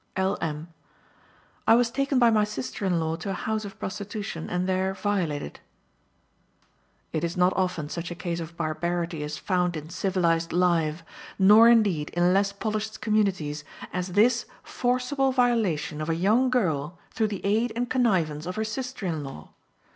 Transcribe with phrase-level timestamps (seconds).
[0.15, 0.35] L.
[0.41, 0.67] M.:
[1.67, 4.95] "I was taken by my sister in law to a house of prostitution, and there
[4.95, 5.59] violated."
[7.13, 11.03] It is not often such a case of barbarity is found in civilized life,
[11.37, 17.27] nor indeed in less polished communities, as this forcible violation of a young girl through
[17.27, 19.49] the aid and connivance of her sister in law.